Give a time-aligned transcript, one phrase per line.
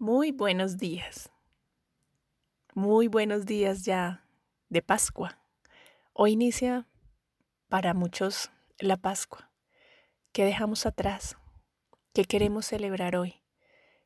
[0.00, 1.32] Muy buenos días.
[2.72, 4.24] Muy buenos días ya
[4.68, 5.40] de Pascua.
[6.12, 6.86] Hoy inicia
[7.68, 9.50] para muchos la Pascua.
[10.30, 11.36] ¿Qué dejamos atrás?
[12.12, 13.42] ¿Qué queremos celebrar hoy?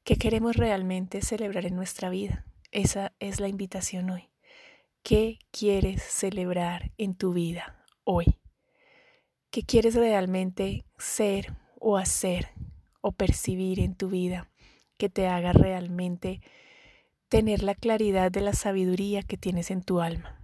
[0.02, 2.46] ¿Qué queremos realmente celebrar en nuestra vida?
[2.70, 4.30] Esa es la invitación hoy.
[5.02, 8.40] ¿Qué quieres celebrar en tu vida hoy?
[9.50, 12.48] ¿Qué quieres realmente ser o hacer
[13.02, 14.52] o percibir en tu vida?
[15.03, 16.41] Que te haga realmente
[17.29, 20.40] tener la claridad de la sabiduría que tienes en tu alma.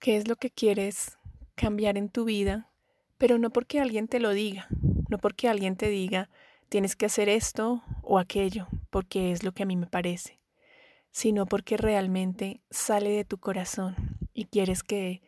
[0.00, 1.16] ¿Qué es lo que quieres
[1.54, 2.72] cambiar en tu vida?
[3.16, 4.66] Pero no porque alguien te lo diga,
[5.08, 6.30] no porque alguien te diga
[6.68, 10.40] tienes que hacer esto o aquello, porque es lo que a mí me parece,
[11.12, 15.22] sino porque realmente sale de tu corazón y quieres que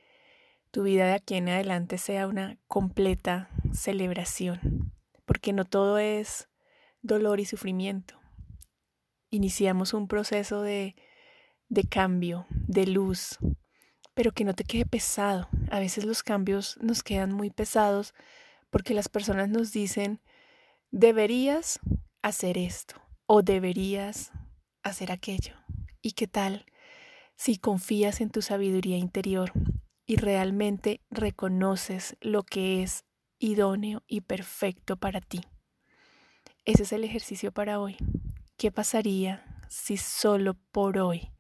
[0.72, 4.92] tu vida de aquí en adelante sea una completa celebración,
[5.27, 6.48] porque no todo es
[7.02, 8.19] dolor y sufrimiento.
[9.30, 10.95] Iniciamos un proceso de,
[11.69, 13.39] de cambio, de luz,
[14.14, 15.48] pero que no te quede pesado.
[15.70, 18.14] A veces los cambios nos quedan muy pesados
[18.70, 20.20] porque las personas nos dicen,
[20.91, 21.81] deberías
[22.22, 22.94] hacer esto
[23.27, 24.33] o deberías
[24.83, 25.55] hacer aquello.
[26.00, 26.66] ¿Y qué tal
[27.37, 29.53] si confías en tu sabiduría interior
[30.06, 33.05] y realmente reconoces lo que es
[33.39, 35.41] idóneo y perfecto para ti?
[36.64, 37.96] Ese es el ejercicio para hoy.
[38.56, 41.32] ¿Qué pasaría si solo por hoy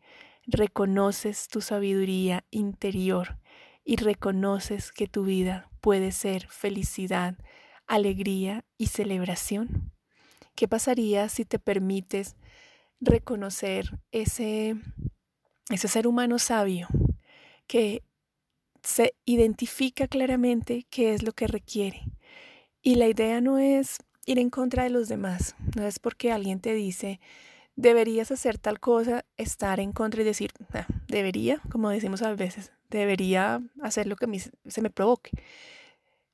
[0.46, 3.38] reconoces tu sabiduría interior
[3.84, 7.38] y reconoces que tu vida puede ser felicidad,
[7.86, 9.92] alegría y celebración?
[10.56, 12.34] ¿Qué pasaría si te permites
[12.98, 14.74] reconocer ese,
[15.70, 16.88] ese ser humano sabio
[17.68, 18.02] que
[18.82, 22.10] se identifica claramente qué es lo que requiere?
[22.82, 25.54] Y la idea no es ir en contra de los demás.
[25.76, 27.20] No es porque alguien te dice,
[27.76, 30.52] deberías hacer tal cosa, estar en contra y decir,
[31.08, 34.26] debería, como decimos a veces, debería hacer lo que
[34.66, 35.30] se me provoque.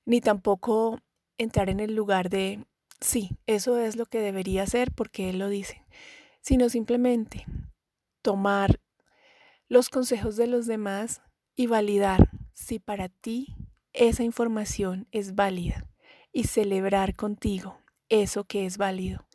[0.04, 1.00] Ni tampoco
[1.36, 2.64] entrar en el lugar de,
[3.00, 5.84] sí, eso es lo que debería hacer porque él lo dice,
[6.40, 7.46] sino simplemente
[8.22, 8.80] tomar
[9.68, 11.22] los consejos de los demás
[11.54, 13.54] y validar si para ti
[13.92, 15.88] esa información es válida
[16.32, 17.78] y celebrar contigo
[18.08, 19.26] eso que es válido,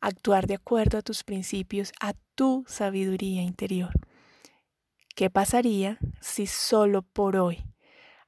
[0.00, 3.92] actuar de acuerdo a tus principios, a tu sabiduría interior.
[5.14, 7.64] ¿Qué pasaría si solo por hoy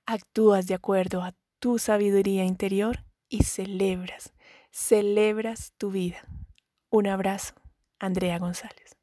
[0.07, 4.35] actúas de acuerdo a tu sabiduría interior y celebras,
[4.71, 6.27] celebras tu vida?
[6.91, 7.55] Un abrazo,
[7.99, 8.99] Andrea González.